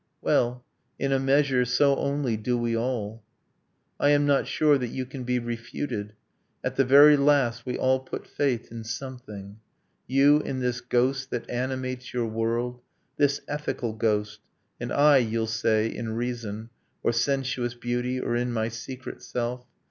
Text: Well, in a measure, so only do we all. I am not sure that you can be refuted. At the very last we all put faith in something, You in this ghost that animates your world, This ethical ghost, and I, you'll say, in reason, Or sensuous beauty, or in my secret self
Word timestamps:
Well, 0.19 0.65
in 0.97 1.11
a 1.11 1.19
measure, 1.19 1.63
so 1.63 1.95
only 1.95 2.35
do 2.35 2.57
we 2.57 2.75
all. 2.75 3.21
I 3.99 4.09
am 4.09 4.25
not 4.25 4.47
sure 4.47 4.79
that 4.79 4.87
you 4.87 5.05
can 5.05 5.25
be 5.25 5.37
refuted. 5.37 6.13
At 6.63 6.75
the 6.75 6.83
very 6.83 7.15
last 7.15 7.67
we 7.67 7.77
all 7.77 7.99
put 7.99 8.25
faith 8.25 8.71
in 8.71 8.83
something, 8.83 9.59
You 10.07 10.39
in 10.39 10.59
this 10.59 10.81
ghost 10.81 11.29
that 11.29 11.47
animates 11.51 12.15
your 12.15 12.25
world, 12.25 12.81
This 13.17 13.41
ethical 13.47 13.93
ghost, 13.93 14.39
and 14.79 14.91
I, 14.91 15.17
you'll 15.17 15.45
say, 15.45 15.85
in 15.85 16.13
reason, 16.15 16.71
Or 17.03 17.11
sensuous 17.11 17.75
beauty, 17.75 18.19
or 18.19 18.35
in 18.35 18.51
my 18.51 18.69
secret 18.69 19.21
self 19.21 19.67